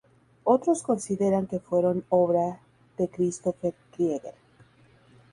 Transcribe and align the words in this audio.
Otros 0.45 0.81
consideran 0.81 1.45
que 1.45 1.59
fueron 1.59 2.03
obra 2.09 2.59
de 2.97 3.07
Christopher 3.07 3.75
Krieger. 3.95 4.33